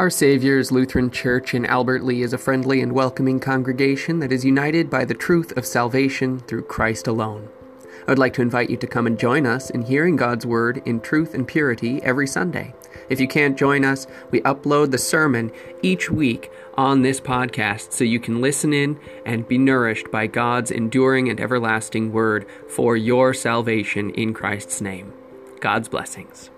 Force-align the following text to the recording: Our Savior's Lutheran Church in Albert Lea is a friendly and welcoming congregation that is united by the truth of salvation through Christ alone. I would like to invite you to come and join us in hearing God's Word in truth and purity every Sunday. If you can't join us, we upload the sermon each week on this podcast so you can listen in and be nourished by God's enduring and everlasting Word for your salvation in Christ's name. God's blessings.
Our 0.00 0.08
Savior's 0.08 0.72
Lutheran 0.72 1.10
Church 1.10 1.52
in 1.52 1.66
Albert 1.66 2.02
Lea 2.02 2.22
is 2.22 2.32
a 2.32 2.38
friendly 2.38 2.80
and 2.80 2.92
welcoming 2.92 3.38
congregation 3.38 4.20
that 4.20 4.32
is 4.32 4.46
united 4.46 4.88
by 4.88 5.04
the 5.04 5.12
truth 5.12 5.54
of 5.58 5.66
salvation 5.66 6.38
through 6.38 6.62
Christ 6.62 7.06
alone. 7.06 7.50
I 8.08 8.10
would 8.10 8.18
like 8.18 8.32
to 8.32 8.40
invite 8.40 8.70
you 8.70 8.78
to 8.78 8.86
come 8.86 9.06
and 9.06 9.18
join 9.18 9.44
us 9.44 9.68
in 9.68 9.82
hearing 9.82 10.16
God's 10.16 10.46
Word 10.46 10.80
in 10.86 11.02
truth 11.02 11.34
and 11.34 11.46
purity 11.46 12.02
every 12.02 12.26
Sunday. 12.26 12.72
If 13.10 13.20
you 13.20 13.28
can't 13.28 13.58
join 13.58 13.84
us, 13.84 14.06
we 14.30 14.40
upload 14.40 14.90
the 14.90 14.96
sermon 14.96 15.52
each 15.82 16.10
week 16.10 16.50
on 16.78 17.02
this 17.02 17.20
podcast 17.20 17.92
so 17.92 18.02
you 18.02 18.20
can 18.20 18.40
listen 18.40 18.72
in 18.72 18.98
and 19.26 19.46
be 19.46 19.58
nourished 19.58 20.10
by 20.10 20.28
God's 20.28 20.70
enduring 20.70 21.28
and 21.28 21.38
everlasting 21.38 22.10
Word 22.10 22.46
for 22.70 22.96
your 22.96 23.34
salvation 23.34 24.08
in 24.12 24.32
Christ's 24.32 24.80
name. 24.80 25.12
God's 25.60 25.90
blessings. 25.90 26.48